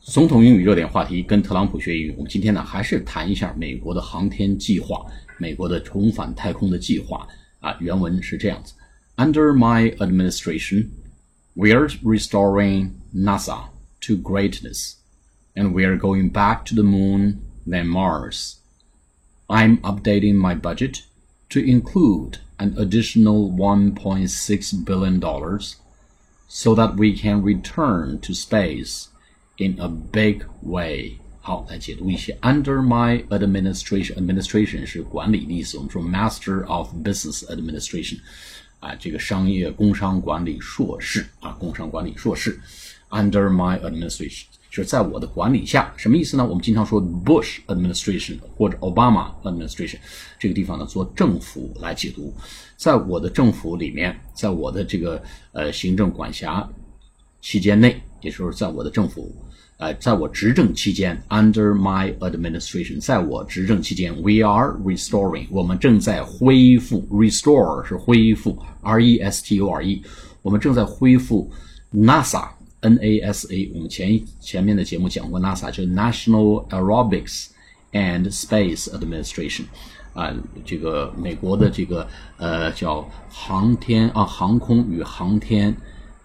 [0.00, 2.14] 总统英语热点话题，跟特朗普学英语。
[2.16, 5.04] 我们今天呢，还是谈一下美国的航天计划，
[5.38, 7.26] 美国的重返太空的计划
[7.60, 7.76] 啊。
[7.80, 8.74] 原文是这样子：
[9.16, 10.88] Under my administration,
[11.54, 13.64] we are restoring NASA
[14.02, 14.94] to greatness,
[15.54, 18.58] and we are going back to the moon, then Mars.
[19.48, 21.02] I'm updating my budget
[21.50, 25.76] to include an additional 1.6 billion dollars,
[26.46, 29.08] so that we can return to space
[29.61, 31.17] In a big way。
[31.43, 32.37] 好，来解读一些。
[32.41, 35.75] Under my administration，administration 是管理的意思。
[35.77, 38.19] 我们说 Master of Business Administration，
[38.79, 42.59] 啊，这个商业工商管理硕士啊，工商管理硕士。
[43.09, 46.45] Under my administration 就是在我的管理下，什么意思呢？
[46.45, 49.97] 我们经常说 Bush administration 或者 Obama administration，
[50.37, 52.31] 这个地方呢做政府来解读。
[52.77, 55.21] 在我的政府里面，在我的这个
[55.53, 56.69] 呃行政管辖
[57.41, 59.35] 期间内，也就是在我的政府。
[59.81, 69.99] 呃，在我执政期间，under my administration，在我执政期间，we are restoring，我们正在恢复，restore 是恢复，r e s t o r e，
[70.43, 71.49] 我们正在恢复
[71.91, 77.47] NASA，n a s a，我们前前面的节目讲过 NASA，就是 National Aerobics
[77.91, 79.63] and Space Administration，
[80.13, 80.31] 啊，
[80.63, 85.75] 这个美国的这个呃叫航天啊航空与航天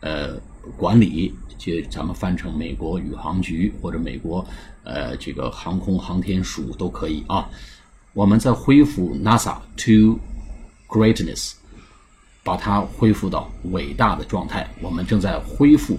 [0.00, 0.36] 呃
[0.76, 1.32] 管理。
[1.66, 4.46] 就咱们翻成美国宇航局或者美国
[4.84, 7.50] 呃这个航空航天署都可以啊。
[8.12, 10.16] 我们在恢复 NASA to
[10.88, 11.54] greatness，
[12.44, 14.66] 把它恢复到伟大的状态。
[14.80, 15.98] 我们正在恢复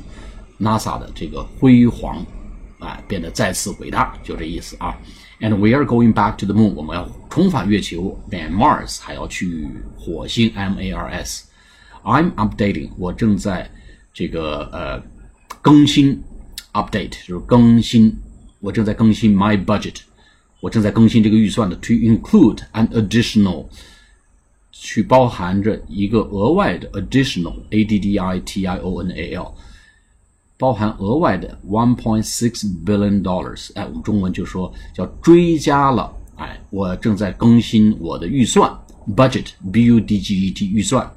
[0.58, 2.26] NASA 的这个辉煌，
[2.80, 4.98] 啊，变得再次伟大，就这意思啊。
[5.42, 8.18] And we are going back to the moon，我们要重返月球。
[8.32, 11.46] And Mars 还要去火星，M A R S。
[12.04, 13.70] I'm updating，我正在
[14.14, 15.17] 这个呃。
[15.62, 16.22] 更新
[16.74, 18.16] ，update 就是更新。
[18.60, 19.98] 我正在更新 my budget，
[20.60, 21.76] 我正在更新这个预算的。
[21.76, 23.68] To include an additional，
[24.72, 29.54] 去包含着一个额外的 additional，a d d i t i o n a l，
[30.58, 33.70] 包含额外的 one point six billion dollars。
[33.76, 36.12] 哎，我们中文就说叫追加了。
[36.36, 38.72] 哎，我正在更新我的预算
[39.16, 41.08] budget，b u d g e t 预算，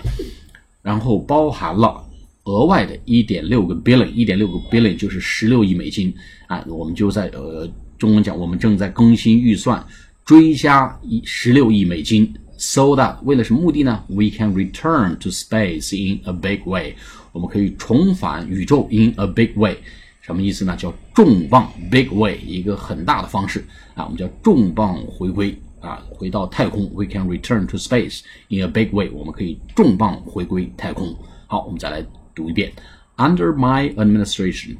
[0.83, 2.05] 然后包含了。
[2.45, 6.13] 额外的1.6个 billion，1.6 个 billion 就是十六亿美金
[6.47, 6.65] 啊！
[6.67, 9.85] 我们就在呃中文讲，我们正在更新预算，
[10.25, 16.95] 追加一十六亿美金，so that 为了什么目的呢？We can return to space in a big way，
[17.33, 19.77] 我们可以重返宇宙 in a big way，
[20.23, 20.75] 什么意思呢？
[20.77, 23.63] 叫重磅 big way，一个很大的方式
[23.95, 24.05] 啊！
[24.05, 26.91] 我们叫重磅回归啊，回到太空。
[26.95, 31.15] We can return to space in a big way，我们可以重磅回归太空。
[31.47, 32.03] 好，我们再来。
[32.40, 32.74] 读一遍：
[33.18, 34.78] Under my administration,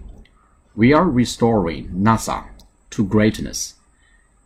[0.74, 2.44] we are restoring NASA
[2.92, 3.72] to greatness,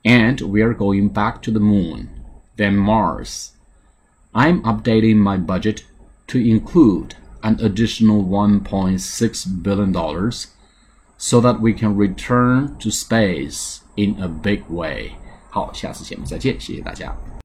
[0.04, 2.10] and we are going back to the moon,
[2.56, 3.50] then Mars.
[4.32, 5.84] I'm updating my budget
[6.28, 9.94] to include an additional $1.6 billion
[11.18, 15.14] so that we can return to space in a big way.
[15.50, 17.30] 好，下次节目再见，谢谢大家。